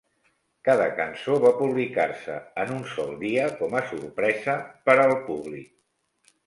[0.69, 6.33] Cada cançó va publicar-se en un sol dia com a sorpresa per al públic.